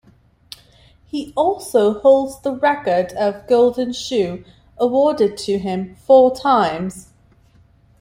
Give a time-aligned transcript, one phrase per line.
[1.05, 4.43] He also holds the record of Golden Shoe,
[4.79, 7.09] awarded to him four times.